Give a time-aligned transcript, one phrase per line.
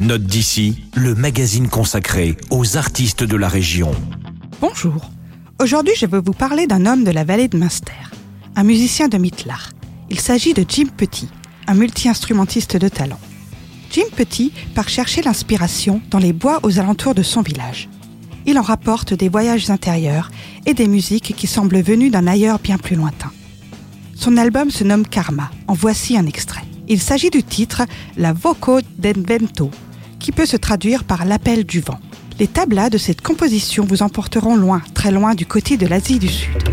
[0.00, 3.90] Note d'ici, le magazine consacré aux artistes de la région.
[4.60, 5.10] Bonjour.
[5.60, 7.92] Aujourd'hui, je veux vous parler d'un homme de la vallée de Munster,
[8.54, 9.70] un musicien de Mitlar.
[10.08, 11.28] Il s'agit de Jim Petit,
[11.66, 13.18] un multi-instrumentiste de talent.
[13.90, 17.88] Jim Petit part chercher l'inspiration dans les bois aux alentours de son village.
[18.46, 20.30] Il en rapporte des voyages intérieurs
[20.64, 23.32] et des musiques qui semblent venues d'un ailleurs bien plus lointain.
[24.14, 25.50] Son album se nomme Karma.
[25.66, 26.62] En voici un extrait.
[26.86, 27.82] Il s'agit du titre
[28.16, 29.70] La Voco del Vento,
[30.18, 31.98] qui peut se traduire par l'appel du vent.
[32.38, 36.28] Les tablas de cette composition vous emporteront loin, très loin du côté de l'Asie du
[36.28, 36.67] Sud.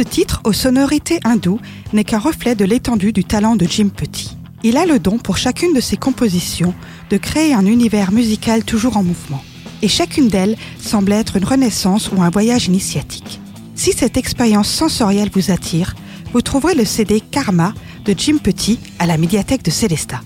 [0.00, 1.60] Ce titre, aux sonorités hindoues,
[1.92, 4.34] n'est qu'un reflet de l'étendue du talent de Jim Petit.
[4.62, 6.72] Il a le don pour chacune de ses compositions
[7.10, 9.44] de créer un univers musical toujours en mouvement.
[9.82, 13.42] Et chacune d'elles semble être une renaissance ou un voyage initiatique.
[13.74, 15.94] Si cette expérience sensorielle vous attire,
[16.32, 17.74] vous trouverez le CD Karma
[18.06, 20.22] de Jim Petit à la médiathèque de Célestat.